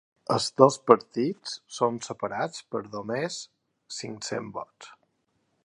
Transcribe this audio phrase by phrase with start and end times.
[0.35, 3.39] Els dos partits són separats per només
[3.99, 4.91] cinc-cents vots.